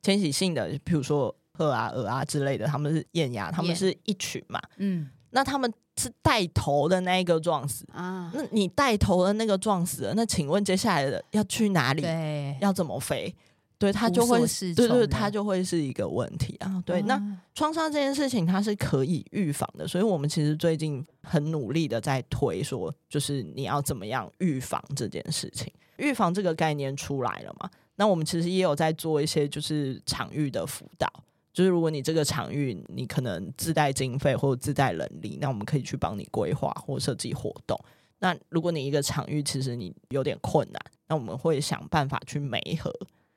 [0.00, 4.62] 迁徙性的，比如说鹤啊、鹅啊之类的，他们是雁鸭，他们是一群嘛。
[4.76, 5.70] 嗯，那他们
[6.00, 8.30] 是带头的那一个撞死啊。
[8.32, 12.00] 那你带头的那个撞死了，那请问接下来的要去哪里？
[12.00, 13.34] 对，要怎么飞？
[13.76, 16.82] 对，他就会是，对对，他就会是一个问题啊。
[16.86, 17.20] 对，那
[17.54, 25.70] 创伤这件事情它是可以预防的，所以我们其实最近很努力的在推说，就是你要怎么样预防这件事情。
[25.98, 27.68] 预防这个概念出来了嘛？
[27.96, 31.12] 那我们其实也有在做一些就是场域的辅导，
[31.54, 37.78] 就是如果你这个场域你可能自带经费或者自带人力，那我们可以去帮你规划或设计活动。
[38.18, 42.92] 那如果你一个场域其实你有点困难，那我们会想办法去媒合。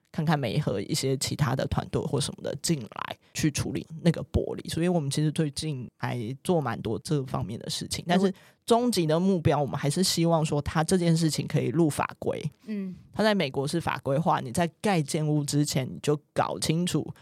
[0.10, 8.04] 看看媒合一些其他的团队或什么的进来去处理那个玻璃，所以我们其实最近还做蛮多这方面的事情。
[8.08, 8.34] 但是
[8.66, 12.42] 终极的目标，我们还是希望说，它这件事情可以入法规。
[12.66, 17.14] 嗯，它在美国是法规化，你在盖建物之前你就搞清楚。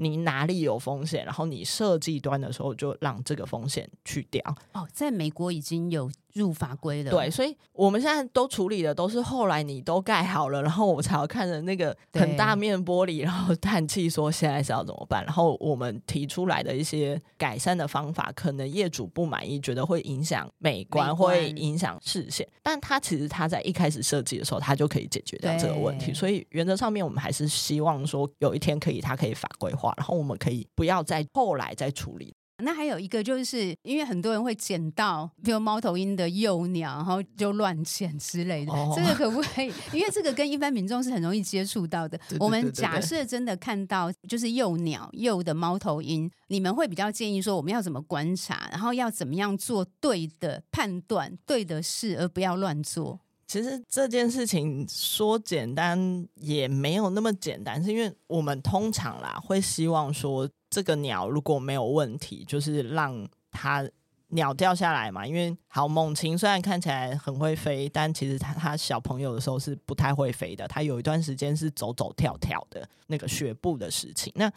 [0.00, 4.42] 你哪里有风险，然后你设计端的时候就让这个风险去掉。
[4.72, 7.10] 哦，在美国已经有入法规的。
[7.10, 15.24] 对，所以我们现在都处理的都是后来你都盖好了，然后我才要看着那个很大面玻璃，然后叹气说现在是要怎么办。
[15.24, 22.46] 然后我们提出来的一些改善的方法，可能业主不满意，觉得会影响美观，美观会影响视线。
[22.62, 26.12] 但他其实他在一开始设计的时候，他就可以解决掉这个问题。
[26.14, 29.92] 所以原则上面，我们还是希望说有一天可以，他可以法规化。
[29.96, 32.34] 然后我们可以不要再后来再处理。
[32.62, 38.72] 那还有一个就是，因为很多人会捡到，比如猫头鹰的幼鸟，然后就乱捡之类的。
[38.72, 39.72] 哦、这个可不可以？
[39.92, 42.18] 因为这个跟一般民众是很容易接触到的。
[42.18, 53.20] 对对对对对，我们假设真的看到就是幼鸟、幼的猫头鹰，你们会比较建议说，我们要怎么观察，然后要怎么样做对的判断、对的事，而不要乱做。
[53.46, 63.86] 其实这件事情说简单也没有那么简单，是因为我们通常啦会希望说，这个鸟如果没有问题，就是让它
[64.28, 65.26] 鸟掉下来嘛。
[65.26, 70.66] 因为好猛禽虽然看起来很会飞，但其实它它小朋友的时候是不太会飞的。
[70.68, 74.32] 它有一段时间是走走跳跳的那个学步的时期。
[74.36, 74.50] 那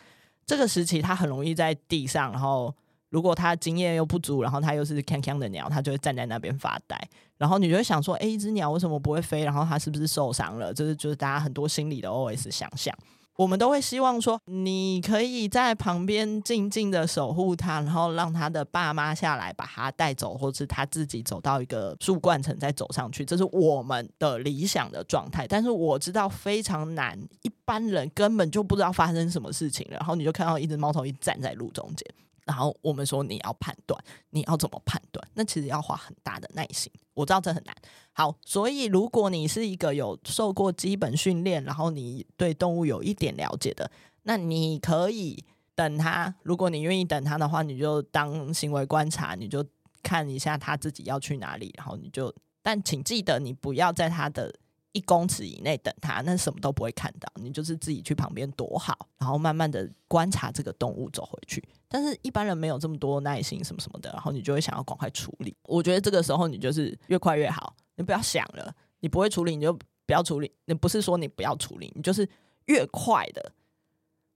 [0.45, 2.73] 这个时期它很容易在地上，然后。
[3.10, 6.99] 如果它经验又不足，然后它又是锵锵的鸟，它就会站在那边发呆。
[7.38, 9.43] 然后你就会想说，诶，一只鸟为什么不会飞？
[9.43, 10.73] 然后它是不是受伤了？
[10.73, 12.91] 这是就是大家很多心里的 OS 想象。
[13.35, 25.47] 我们都会希望说，你可以在旁边静静的守护他，然后让他的爸妈下来把他带走，或是他自己走到一个树冠层再走上去，这是我们的理想的状态。
[25.47, 29.87] 但是我知道非常难，一般人根本就不知道发生什么事情。
[29.89, 32.07] 然后你就看到一只猫头鹰站在路中间。
[32.45, 35.27] 然后我们说，你要判断，你要怎么判断？
[35.34, 36.91] 那其实要花很大的耐心。
[37.13, 37.75] 我知道这很难。
[38.12, 43.89] 好，所以如果你是一个有受过基本训练，然后你对动物有一点了解的，
[44.23, 45.43] 那你可以
[45.75, 46.34] 等它。
[46.43, 49.65] 如果你愿意等它的话，你就当行为观察，你就
[50.01, 54.53] 看一下它自己要去哪里，然后你就，但请记得你不要在它的。
[54.93, 61.62] 一公尺以内等它，那什么都不会看到，你就是自己去旁边躲好，然后慢慢的观察这个动物走回去。
[61.89, 65.56] 但是一般人没有这么多耐心，什么什么的，然后你就会想要赶快处理。
[65.63, 69.73] 我觉得这个时候你就是越快越好，你不要想了，你不会处理你就
[70.06, 70.51] 不要处理。
[70.65, 72.27] 你不是说你不要处理，你就是
[72.65, 73.51] 越快的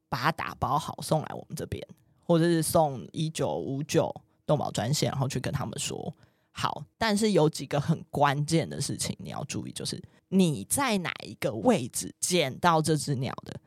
[0.10, 1.88] 把它打包好送来我们这边，
[2.24, 4.14] 或者是送一九五九
[4.46, 6.14] 动保专线，然后去跟他们说。
[6.52, 13.60] 好，但是有几个很关键的事情你要注意，就是你在哪一个位置捡到这只鸟的，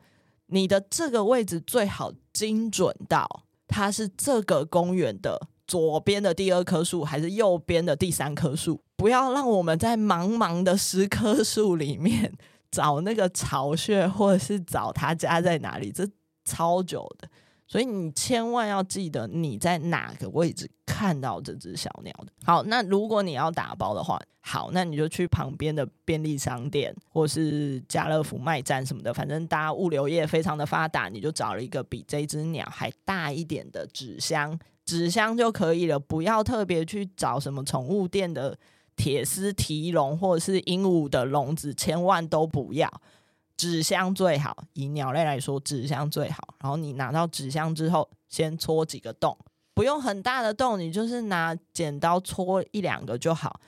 [0.47, 8.81] 你的这个位置最好精准到它是这个公园的左边的第二棵树，还是右边的第三棵树。
[8.95, 12.31] 不要让我们在茫茫的十棵树里面
[12.69, 16.07] 找那个巢穴，或者是找他家在哪里，这
[16.45, 17.27] 超久的。
[17.71, 22.27] 所以你千万要记得你在哪个位置看到这只小鸟的。
[22.43, 38.57] 好，那如果你要打包的话，好，那你就去旁边的便利商店或是家乐福卖站什么的，反正大家物流业非常的发达，你就找了一个比这只鸟还大一点的纸箱，纸箱就可以了，不要特别去找什么宠物店的
[38.97, 43.01] 铁丝提笼或者是鹦鹉的笼子，千万都不要。
[43.61, 46.41] 纸箱最好，以鸟类来说，纸箱最好。
[46.59, 49.37] 然后你拿到纸箱之后，先戳几个洞，
[49.75, 53.59] 不用很大的洞，你就是拿剪刀戳一两个就好，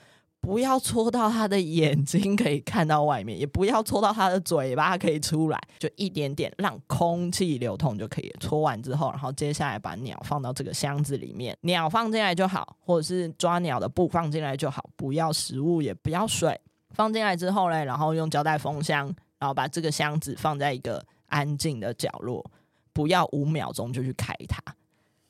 [0.42, 8.38] 不要戳到它的眼睛可以看到外面，也不要戳到它的嘴巴可以出来，就一点点让空气流通就可以了。
[8.40, 16.60] 戳完之后，然后接下来把鸟放到这个箱子里面，鸟放进来就好，或者是抓鸟的布放进来就好，不要食物，也不要水。
[16.96, 19.14] 放进来之后嘞，然后用胶带封箱。
[19.44, 22.50] 然后把这个箱子放在一个安静的角落，
[22.94, 24.64] 不要五秒钟就去开它，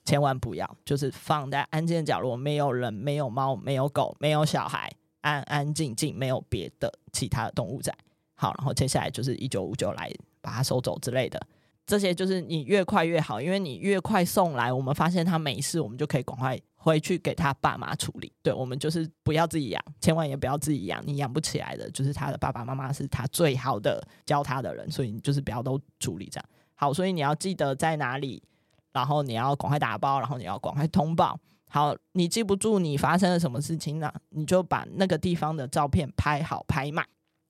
[0.05, 4.87] 千万不要，就是放在安静的角落，没有人，没有猫，没有狗，没有小孩，
[5.21, 7.91] 安安静静，没有别的其他的动物在。
[8.35, 11.41] 好，然后接下来就是一九五九来把它收走之类的。
[11.87, 18.29] 这些就是你越快越好，因为你越快送来，我们发现它没事，我们就可以赶快回去给他爸妈处理。
[18.41, 26.45] 对，我们就是不要自己养，千万也不要自己养，你养不起来的，就是他的爸爸妈妈是他最好的教他的人，所以你就是不要都处理这样。
[26.75, 28.43] 好，所以你要记得在哪里，
[28.91, 31.39] 然后你要赶快打包，然后你要赶快通报。
[31.69, 34.11] 好，你记不住你发生了什么事情呢？
[34.29, 37.05] 你就把那个地方的照片拍好拍满。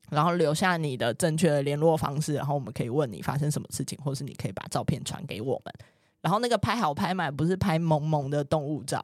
[0.10, 5.74] 然后留下你的正确的联络方式，然后我们可以问你发生什么事情，或是你可以把照片传给我们。
[6.22, 9.04] 然后那个拍好拍满，不是拍萌萌的动物照。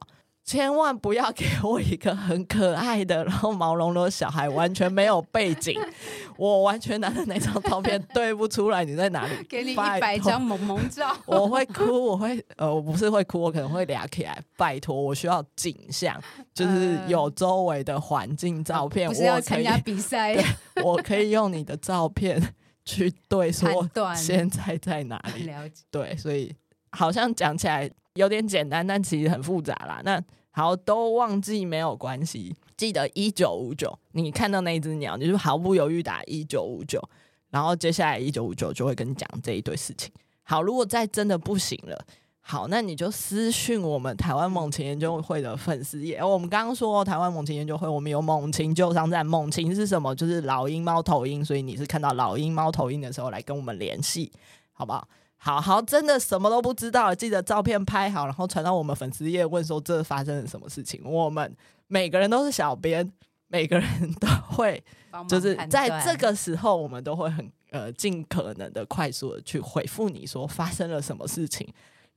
[0.50, 5.80] 千万不要给我一个很可爱的，然后毛茸茸的小孩，完全没有背景，
[6.38, 9.34] 我完全拿着那张照片对不出来你在哪里。
[9.48, 14.42] 给你一百张萌萌照， 我会哭，我会呃，我不是会哭，我可能会俩起来。
[14.58, 16.20] 拜托，我需要景象，
[16.52, 19.08] 就是有周围的环境照片。
[19.08, 20.36] 不是要参加比赛，
[20.84, 22.42] 我可以用你的照片
[22.84, 25.44] 去对说现在在哪里。
[25.44, 25.84] 了解。
[25.92, 26.52] 对，所以
[26.90, 30.02] 好像讲起来有点简单，但其实很复杂啦。
[30.04, 30.20] 那
[30.60, 32.54] 好，都忘记没有关系。
[32.76, 37.02] 记得一九五九，你看到那只鸟，你就毫不犹豫打一九五九，
[37.50, 40.12] 然后接下来一九五九就会跟你讲这一堆事情。
[40.44, 42.06] 好，如果再真的不行了，
[42.42, 46.22] 好，那你就私讯我们台湾猛禽研究会的粉丝页。
[46.22, 49.26] 我们刚刚说台湾猛禽研究会，我们有猛禽救伤站。
[49.26, 50.14] 猛禽是什么？
[50.14, 51.46] 就是老鹰、猫头鹰。
[51.46, 54.30] 所以你是看到老鹰、猫头鹰的时候来跟我们联系，
[54.74, 55.08] 好不好？
[55.42, 61.02] 好好，真的什么都不知道，记得照片拍好，然后传到我们粉丝页，问说这发生了什么事情。
[61.06, 61.56] 我们
[61.88, 63.10] 每个人都是小编，
[63.48, 64.84] 每个人都会，
[65.30, 71.66] 就是在这个时候，我们都会很呃尽可能的快速的去回复你说发生了什么事情，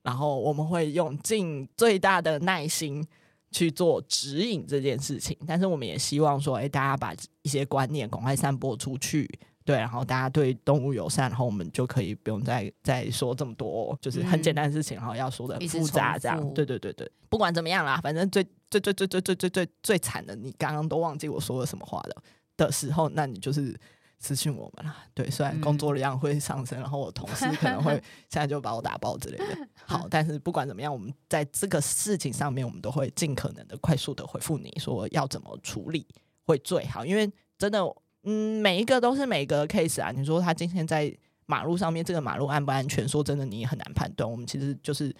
[0.01, 3.07] 然后我们会用尽最大的耐心
[3.51, 5.37] 去做指引这件事情。
[5.47, 9.29] 但是我们也希望说，哎，大家把一些观念赶快散播出去。
[9.65, 16.53] 对，然后大家对动物友善，然后我们就可以不用再再说这么多，就是很简单的事情，然后要说的很复杂这样。
[16.53, 22.23] 对对对对，不管怎么样啦，反正最最最最最最最最最惨的，你刚刚都忘记我说了什么话了
[22.57, 23.73] 的时候，那你就是
[24.19, 24.97] 私信我们啦。
[25.13, 27.93] 对，虽然工作量会上升，然后我同事可能会
[28.29, 29.45] 现在就把我打爆之类的。
[29.85, 36.05] 好， 但是不管怎么样，我们在这个事情上面，我们都会尽可能的快速的回复你说要怎么处理
[36.43, 37.79] 会最好，因为真的。
[38.23, 40.11] 嗯，每一个都是每一个 case 啊。
[40.11, 43.07] 你说他今天在马路上面，这个马路安不安全？
[43.07, 44.29] 说真的，你也很难判断。
[44.29, 45.13] 我们其实就是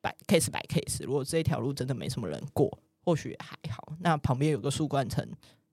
[0.00, 1.04] 摆 case 摆 case。
[1.04, 3.92] 如果这条路真的没什么人过，或许还好。
[4.00, 5.26] 那旁边有个树冠层，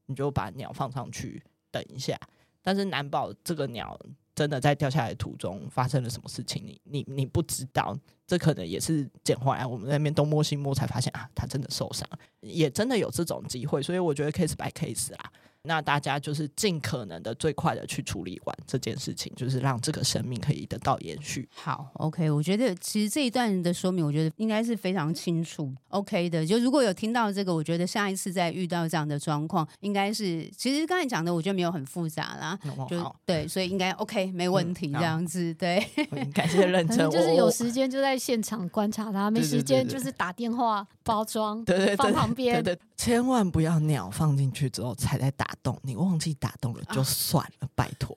[0.06, 2.18] 你就把鸟放上去等一下。
[2.62, 4.00] 但是难保这个鸟
[4.34, 7.98] 真的在掉下来途中发生了什么事情，你你你不知道。
[8.26, 12.08] 这可能也是捡回来，我们在那边东摸西摸才发现啊，它真的受伤，
[12.42, 13.82] 也真的有这种机会。
[13.82, 15.32] 所以我觉得 case by case 啊。
[15.64, 21.48] 那大家就是尽可能的最快的去处理完这件事情，就是让这个生命可以得到延续。
[21.54, 26.46] 好，OK，我觉得其实这一段的说明，我觉得应该是非常清楚，OK 的。
[26.46, 35.52] 就如果有听到这个，我觉得下一次再遇到这样的状况，应该是其实刚才讲的，我觉得没有很复杂啦，哦、就对，所以应该 OK 没问题这样子。
[35.52, 35.86] 嗯、对，
[36.34, 42.64] 感谢认真，就是有时间就在现场观察他， 没时间就是打电话包装，对对，放旁边。
[42.64, 48.14] 对对，千万不要鸟放进去之后才在打洞，你忘记打洞了就算了，啊、拜托。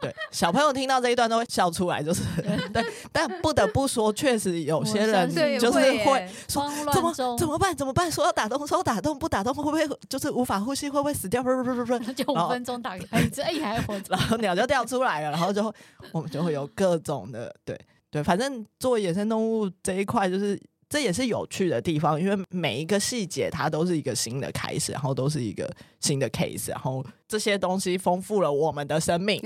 [0.00, 2.22] 对，小朋友听到这一段都会笑出来，就是
[2.72, 2.82] 对。
[3.12, 5.28] 但不得不说，确实有些人
[5.60, 7.76] 就是会说怎么怎么办？
[7.76, 8.10] 怎么办？
[8.10, 10.88] 说要打洞，说要打洞，不打洞会不会就是无法呼吸？
[10.88, 11.42] 会不会死掉？
[11.42, 15.70] 不不不不不，就五分钟打开，这哎还活着，然后鸟就掉出来了，然后就
[16.10, 17.78] 我们就会有各种的对
[18.10, 20.58] 对，反正做野生动物这一块就是。
[20.92, 29.42] 这也是有趣的地方，因为每一个细节它都是一个新的开始，然后都是一个新的 case，然后这些东西丰富了我们的生命，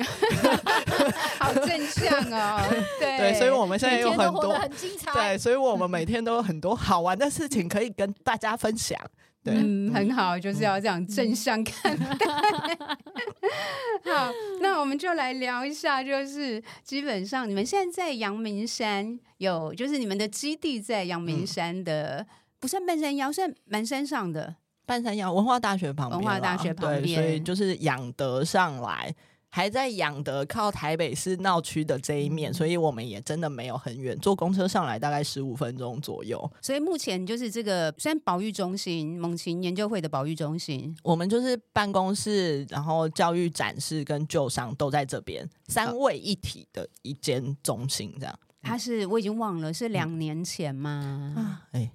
[1.38, 2.60] 好正向哦。
[2.98, 8.98] 对对，所以我们现在有很多很精彩，对，所以我们每天都有很多好玩的事情可以跟大家分享。
[9.46, 12.26] 对，嗯，很好，就是要这样正向看待。
[14.12, 22.26] 好，那我们就来聊一下，就是基本上你们现在在阳明山有，就是你们的基地在阳明山的，嗯、
[22.58, 29.14] 不算半山腰，算蛮山上的，半山腰文化大学旁边，文化大学旁边，所以就是养德上来。
[29.56, 36.38] 还在养德靠台北市闹区的这一面，所以我们也真的没有很远，坐公车上来大概十五分钟左右。
[36.60, 48.38] 所以目前就是这个，虽然保育中心猛禽研究会的保育中心，我们就是办公室，然后教育展示跟旧伤都在这边，三位一体的一间中心这样。
[48.60, 51.32] 他是我已经忘了是两年前吗？
[51.34, 51.90] 啊，哎。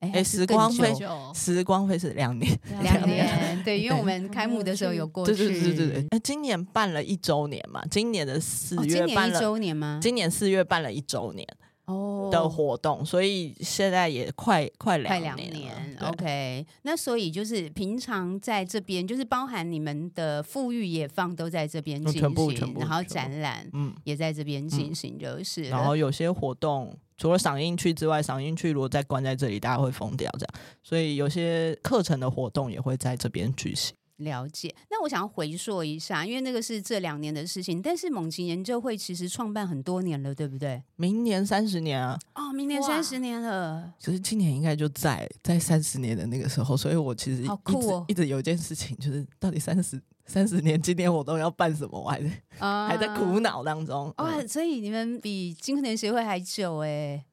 [0.00, 0.94] 哎、欸，时光飞，
[1.34, 6.06] 时光飞是两年，两年，对，因为我们开幕的时候有过去，对对对对对。
[6.08, 10.00] 哎今年办了一周年嘛，今年的四月办了一周年吗？
[10.02, 11.46] 今年四月办了一周年
[11.84, 12.30] 哦。
[12.32, 15.96] 的活动，所以现在也快快两年，快两年。
[16.00, 23.92] OK，那所以就是平常在这边，就是包含你们的富裕野放都在这边进行，然后展览嗯。
[24.04, 26.96] 也在这边进行，就是、嗯，然后有些活动。
[27.20, 30.54] 除了赏樱区之外，赏樱区如果再关在这里，大家会疯掉这样。
[30.82, 33.94] 所以有些课程的活动也会在这边举行。
[34.16, 34.74] 了解。
[34.90, 37.82] 那我想要回溯一下，因为那个是这两年的事情。
[37.82, 40.82] 但是猛禽研究会其实创办很多年了，对不对？
[40.96, 42.18] 明年三十年啊！
[42.34, 43.92] 哦，明年三十年了。
[43.98, 50.00] 其实今年应该就在在三十年的那个时候，所以我其实一好酷哦，一直有一件事情，就是到底三十
[50.30, 52.28] 三十年纪念活动要办什么，我还在、
[52.60, 54.14] uh, 还在苦恼当中。
[54.18, 57.24] 哇、哦，所以你们比金科年协会还久哎！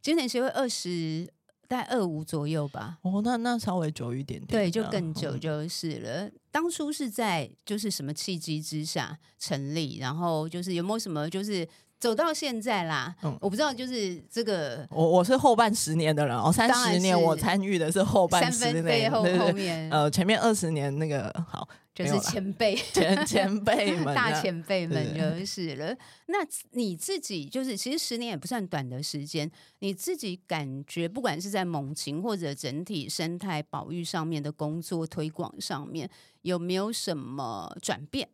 [0.00, 1.28] 金科年协会二十。
[1.66, 2.98] 大概二五左右吧。
[3.00, 4.46] 哦，那那稍微久一点点。
[4.48, 6.26] 对，就更久就是了。
[6.26, 11.66] 嗯、当初是在就是什么契机之下成立，然后就是有没有什么就是
[11.98, 13.16] 走到现在啦？
[13.22, 14.86] 嗯，我不知道，就是这个。
[14.90, 21.66] 我我是后半十年的人哦，三十年我参与的是后半十年，对后后面呃前面二十年那个好。
[21.94, 25.96] 就是前辈， 前前辈们， 大前辈们就是了。
[26.26, 26.38] 那
[26.72, 29.48] 你自己就是，其实十年也不算短的时间。
[29.78, 36.10] 你自己感觉，不管是在猛禽或者整体生态保育上面的工作推广上面，
[36.42, 38.28] 有没有什么转变？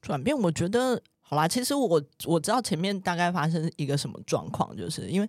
[0.00, 1.46] 转变，我觉得好啦。
[1.46, 5.28] 其实我我知道前面大概发生一个什么状况，就是因为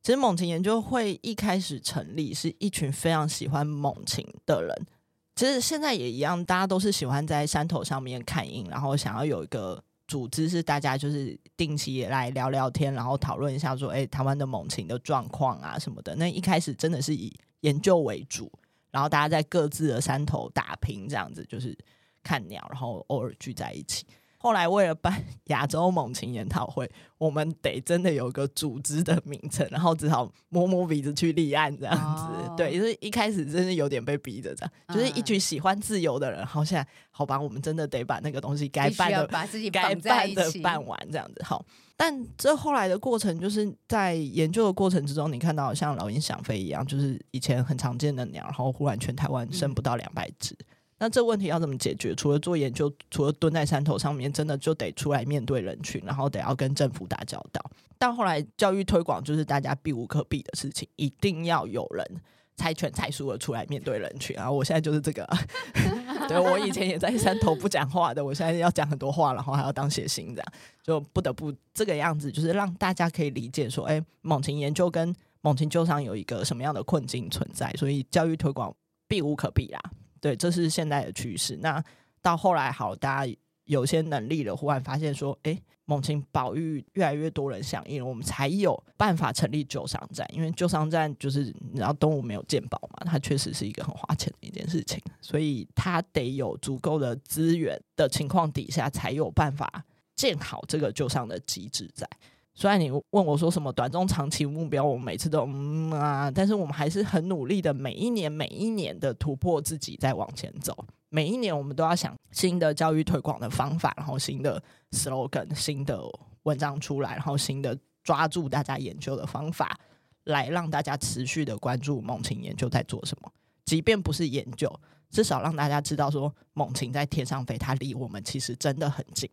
[0.00, 4.86] 其实猛禽研究会一开始成立是一群非常喜欢猛禽的人。
[5.34, 16.14] 其实现在也一样，大家都是喜欢在山头上面看鹰，然后想要有一个组织，是大家就是定期也来聊聊天，然后讨论一下说，哎，台湾的猛禽的状况啊什么的。
[16.16, 18.52] 那一开始真的是以研究为主，
[18.90, 21.76] 然后大家在各自的山头打拼，这样子就是
[22.22, 24.04] 看鸟，然后偶尔聚在一起。
[24.42, 32.24] 后来为了办亚洲猛禽研讨会，我们得真的有个组织的名称，然后只好摸摸鼻子去立案这样子。
[32.48, 36.44] 哦、对，就是一开始真是有点被逼着这样，嗯、就是一群喜欢自由的人。
[36.44, 41.40] 好，现在好吧，我们真的得把那个东西该办的把自己该办的办完这样子。
[41.44, 41.64] 好，
[41.96, 50.52] 但这后来的过程，就是在研究的过程之中，你看到像老鹰想飞一样，就是以前很常见的鸟，然后忽然全台湾剩不到两百只。
[50.58, 50.66] 嗯
[51.02, 52.14] 那这问题要怎么解决？
[52.14, 57.60] 除了做研究，除了蹲在山头上面，真的就得出来面对人群，然后得要跟政府打交道。
[57.98, 62.06] 但后来教育推广就是大家避无可避的事情，一定要有人
[62.54, 64.36] 猜拳猜输了出来面对人群。
[64.36, 65.28] 然后我现在就是这个，
[66.28, 70.52] 对，我以前也在山头不讲话的，我现在要讲很多话，然后还要当谐星，这样
[70.84, 78.72] 就不得不这个样子，就是让大家可以理解说，哎，猛禽研究跟猛禽救伤有一个什么样的困境存在，所以教育推广
[79.08, 79.80] 避无可避啦。
[80.22, 81.58] 对，这是现在的趋势。
[81.60, 81.82] 那
[82.22, 90.24] 到后来，好，大家有些能力了，忽然发现说，哎，猛禽保育越来越多人响应，我们才有办法成立救伤站。
[90.32, 102.08] 因为救伤站就是，你知道动物没有健保嘛，它确实是一个很花钱的一件事情，所以它得有足够的资源的情况底下，才有办法建好这个救伤的机制在。
[102.54, 110.76] 虽然你问我说什么短中长期目标，我们每次都嗯啊，但是我们还是很努力的，每一年每一年的突破自己，在往前走。
[111.08, 116.02] 每一年我们都要想新的教育推广的方法，然后新的 slogan、新的
[116.42, 119.78] 文章出来，然后新的抓住大家研究的方法，
[120.24, 123.32] 来让大家持续的关注猛禽研究在做什么。
[123.64, 124.70] 即便不是研究，
[125.08, 129.26] 至少让大家知道说猛禽在天上飞，它离我们其实真的很近。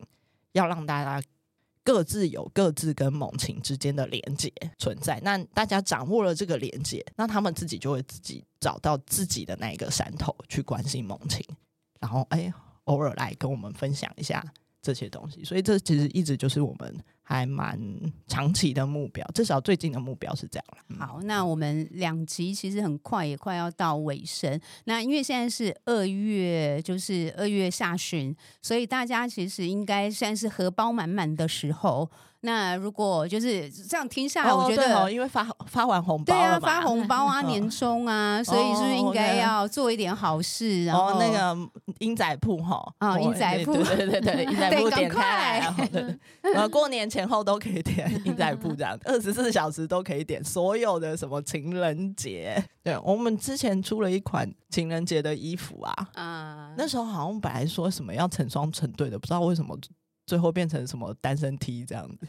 [0.53, 1.22] 要让大家。
[1.90, 11.44] 各自有各自跟猛禽之间的连接存在，那大家掌握了这个连接，那他们自己就会自己找到自己的那一个山头去关心猛禽，
[12.00, 14.46] 然后哎，偶尔来跟我们分享一下
[14.82, 15.44] 这些东西。
[15.44, 16.96] 所以这其实一直就是我们。
[17.32, 17.80] 还蛮
[18.26, 21.06] 长期的目标，至少最近的目标是这样了。
[21.06, 24.60] 好，那我们两集其实很快也快要到尾声。
[24.86, 32.10] 那因为现在是二月，就是二月下旬，所以大家其实应该算是荷包满满的时候。
[32.42, 40.86] 那如果就是这样听下来，我觉得、哦哦、因为发发完红包，对啊，发红包啊，年终啊，所以是不是应该要做一点好事？
[40.86, 41.58] 然后那个
[42.00, 46.20] 鹰仔铺哈，啊，鹰仔铺，对对对对，鹰仔 铺点开，然后对，
[46.56, 59.78] 呃，过年前后都可以点鹰仔铺，这样 二十四小时都可以点，所有的什么情人节，对，我们之前出了一款情人节的衣服啊，啊，那时候好像本来说什么要成双成对的，不知道为什么。
[60.30, 62.28] 最后变成什么单身 T 这样子，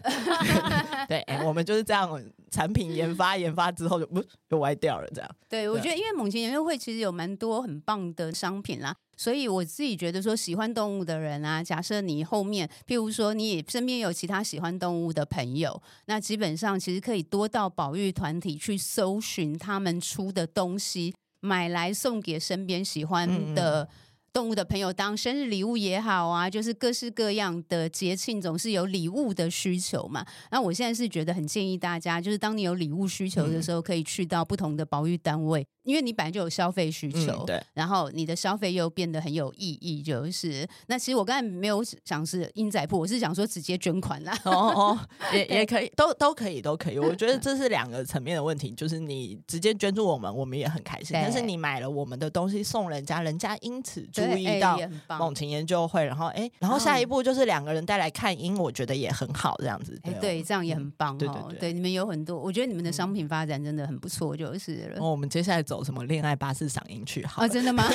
[1.07, 2.11] 对、欸，我们就是这样，
[2.51, 5.31] 产品研发研发之后就不就歪掉了这样。
[5.51, 23.83] 对，我觉得因为猛禽研究会其实有蛮多很棒的商品啦，所以我自己觉得说喜欢动物的人啊，假设你后面譬如说你也身边有其他喜欢动物的朋友，那基本上其实可以多到保育团体去搜寻他们出的东西，买来送给身边喜欢的。
[23.83, 23.89] 嗯嗯
[24.33, 30.25] 动物的朋友当生日礼物也好啊，就是各式各样的节庆总是有礼物的需求嘛。
[30.51, 35.67] 那我现在是觉得很建议大家，就是当你有礼物需求的时候，可以去到不同的保育单位。
[35.91, 44.53] 因为你本来就有消费需求，嗯、对，然后你的消费又变得很有意义，就是那其实我刚才没有想是鹰仔铺，我是想说直接捐款啦，哦
[44.95, 44.99] 哦，
[45.33, 46.99] 也也可以，都都可以，都可以。
[46.99, 51.11] 我觉得 这是两个层面的问题，就是你直接捐助我们，我们也很开心。
[51.13, 54.79] 但是你买了我们的东西送人家，人家因此注意到
[55.19, 59.99] 猛禽研究会，然后哎，然后下一步就是两个人带来看鹰，我觉得也很好，这样子。
[60.05, 61.17] 哎，对，这样也很棒。
[61.17, 65.61] 对对对，你们有很多，我觉得你们的商品发展真的很不错，就是我们接下来。
[65.71, 67.25] 走什么恋爱巴士赏音去？
[67.27, 67.85] 好，真的吗？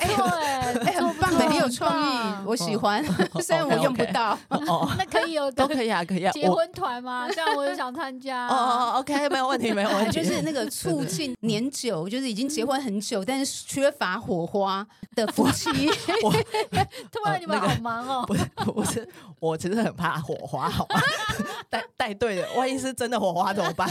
[0.00, 3.04] 哎，哎，很棒的，你有创意，我喜欢。
[3.42, 6.32] 虽然我用不到，哦， 那可以有，都可以啊，可以啊。
[6.32, 7.28] 结婚团吗？
[7.30, 8.46] 这样我也想参加。
[8.48, 10.12] 哦哦，OK，没有问题，没有问题。
[10.12, 15.70] 就是那个促进年久，就是已经结婚很久，但是缺乏火花的夫妻。
[17.10, 18.24] 突然你们好忙哦。
[18.26, 21.00] 不是，不是，我其实很怕火花，好吗？
[21.68, 23.88] 带带队的，万一是真的火花怎么办？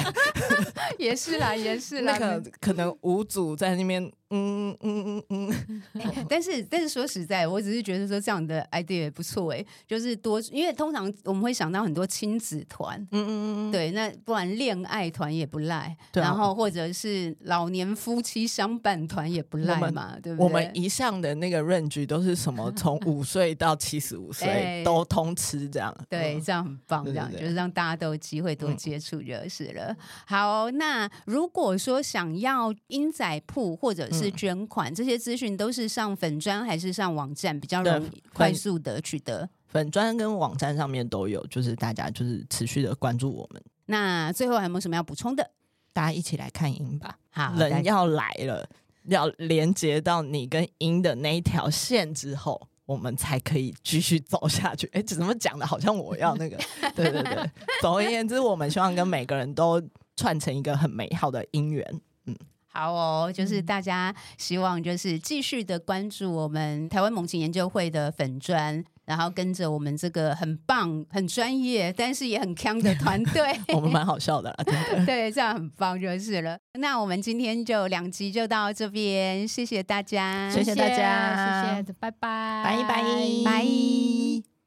[0.98, 2.18] 也是啦，也是啦。
[2.18, 4.12] 那个可能五组在那边。
[4.32, 5.54] 嗯嗯嗯
[5.94, 20.46] 嗯， 但是但是说实在，我只是觉得说这样的 idea 也不错哎，就是多，因为通常我们会想到很多亲子团，嗯嗯嗯，对，那不然恋爱团也不赖，然后或者是老年夫妻相伴团也不赖嘛，对不对？
[20.46, 29.96] 我们一向的那个 range 都是什么 从五岁到七十五岁都通吃这样，对，这样很棒，这样就是让大家都有机会多接触就是了。
[30.26, 39.50] 好，那如果说想要鹰仔铺或者是是捐款，这些资讯都是上粉砖还是上网站比较容易快速的取得？
[39.68, 43.62] 粉砖跟网站上面都有，就是大家就是持续的关注我们。
[43.86, 45.52] 那最后还有没有什么要补充的？
[45.94, 47.18] 大家一起来看音吧！
[47.32, 48.68] 好，人要来了，
[49.06, 54.88] 要连接到你跟音的那一条线之后，我们才可以继续走下去。
[54.94, 55.66] 哎，怎么讲的？
[55.66, 56.58] 好像我要那个？
[56.96, 57.52] 对对对。
[57.82, 59.82] 总而言之，我们希望跟每个人都
[60.16, 62.02] 串成一个很美好的姻缘。
[62.26, 62.36] 嗯。
[62.72, 73.60] 好哦，就是大家希望就是继续的关注我们台湾猛禽研究会的粉砖，然后跟着我们这个很棒、很专业，但是也很强的团队。
[73.74, 75.06] 我们蛮好笑的啦，真的。
[75.08, 76.58] 对，这样很棒就是了。
[76.74, 83.04] 那我们今天就两集就到这边，谢谢大家，谢谢大家，谢谢，拜拜，拜拜，
[83.44, 84.59] 拜。